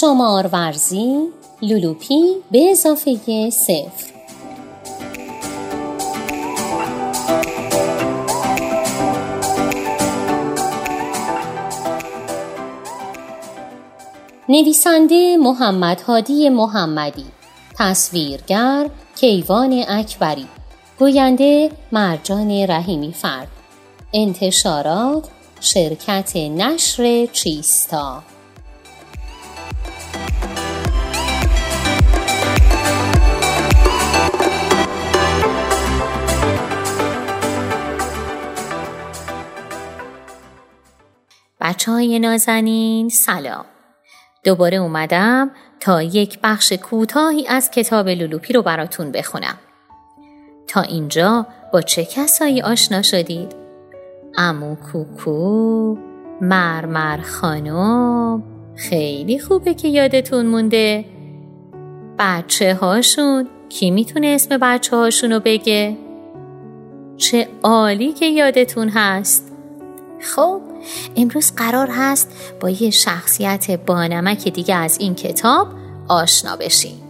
[0.00, 1.28] شمار ورزی
[1.62, 4.14] لولوپی به اضافه صفر.
[14.48, 17.24] نویسنده محمد هادی محمدی
[17.78, 20.46] تصویرگر کیوان اکبری
[20.98, 23.48] گوینده مرجان رحیمی فرد
[24.12, 25.28] انتشارات
[25.60, 28.22] شرکت نشر چیستا.
[41.84, 43.64] بچه های نازنین سلام
[44.44, 49.58] دوباره اومدم تا یک بخش کوتاهی از کتاب لولوپی رو براتون بخونم
[50.66, 53.54] تا اینجا با چه کسایی آشنا شدید؟
[54.36, 55.96] امو کوکو
[56.40, 58.42] مرمر خانم
[58.76, 61.04] خیلی خوبه که یادتون مونده
[62.18, 65.96] بچه هاشون کی می‌تونه اسم بچه هاشون رو بگه؟
[67.16, 69.52] چه عالی که یادتون هست
[70.20, 70.73] خب
[71.16, 72.28] امروز قرار هست
[72.60, 75.68] با یه شخصیت بانمک دیگه از این کتاب
[76.08, 77.00] آشنا بشیم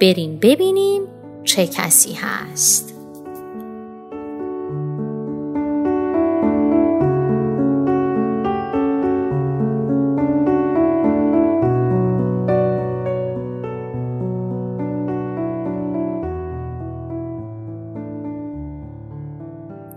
[0.00, 1.02] بریم ببینیم
[1.44, 2.94] چه کسی هست.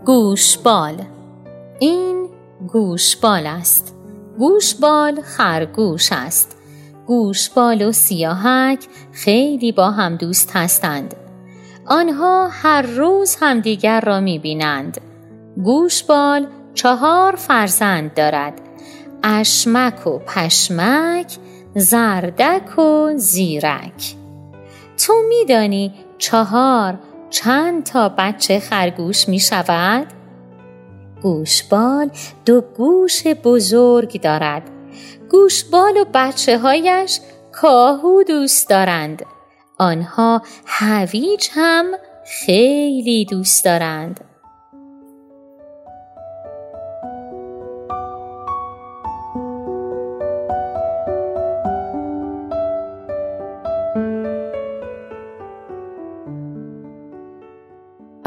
[0.07, 1.03] گوشبال.
[1.79, 2.26] این
[2.67, 3.95] گوشبال است.
[4.37, 6.57] گوشبال خرگوش است.
[7.05, 11.15] گوشبال و سیاهک خیلی با هم دوست هستند.
[11.85, 15.01] آنها هر روز همدیگر را می بینند
[15.63, 18.61] گوشبال چهار فرزند دارد.
[19.23, 21.37] اشمک و پشمک
[21.75, 24.15] زردک و زیرک.
[24.97, 26.99] تو میدانی چهار
[27.29, 30.16] چند تا بچه خرگوش می شود؟
[31.21, 32.09] گوشبال
[32.45, 34.63] دو گوش بزرگ دارد.
[35.29, 37.19] گوشبال و بچه هایش
[37.51, 39.25] کاهو دوست دارند.
[39.77, 41.85] آنها هویج هم
[42.25, 44.26] خیلی دوست دارند.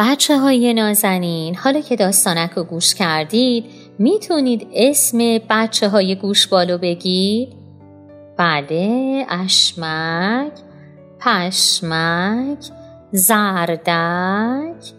[0.02, 3.64] بچه های نازنین حالا که داستانک رو گوش کردید
[3.98, 5.18] می‌تونید اسم
[5.50, 7.52] بچه های گوشبالو بگید؟
[8.36, 10.52] بله اشمک
[11.20, 12.58] پشمک
[13.12, 14.92] زردک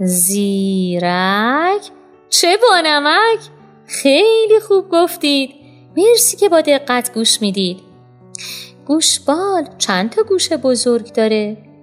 [0.00, 1.82] زیرک.
[2.28, 3.40] چه بانمک!
[3.86, 5.50] خیلی خوب گفتید.
[5.96, 7.80] مرسی که با دقت گوش می‌دید.
[8.86, 11.73] گوشبال چند تا گوش بزرگ داره؟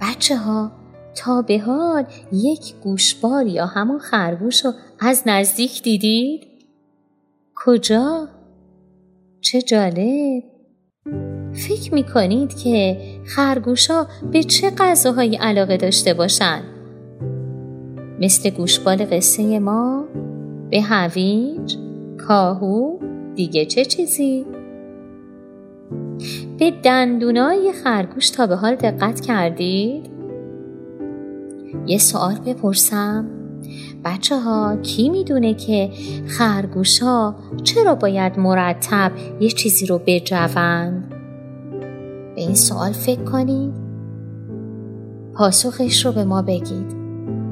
[0.00, 0.72] بچه ها
[1.14, 6.46] تا به حال یک گوشبال یا همون خرگوش رو از نزدیک دیدید؟
[7.56, 8.28] کجا؟
[9.40, 10.42] چه جالب
[11.52, 16.64] فکر می کنید که خرگوشا به چه غذاهایی علاقه داشته باشند؟
[18.20, 20.04] مثل گوشبال قصه ما؟
[20.70, 21.76] به هویج؟
[22.28, 22.98] کاهو؟
[23.34, 24.46] دیگه چه چیزی؟
[26.58, 30.10] به دندونای خرگوش تا به حال دقت کردید؟
[31.86, 33.26] یه سوال بپرسم.
[34.04, 35.90] بچه ها کی می‌دونه که
[36.26, 37.34] خرگوش ها
[37.64, 41.14] چرا باید مرتب یه چیزی رو بجوند؟
[42.34, 43.74] به این سوال فکر کنید.
[45.34, 46.96] پاسخش رو به ما بگید.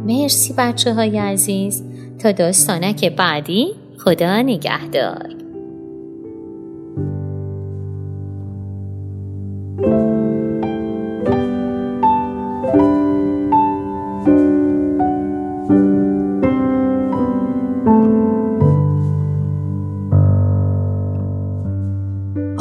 [0.07, 1.85] مرسی بچه های عزیز.
[2.19, 3.67] تا داستانک بعدی
[3.99, 5.46] خدا نگهدار.